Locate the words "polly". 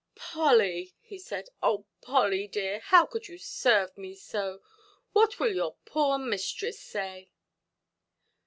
0.15-0.95, 2.01-2.47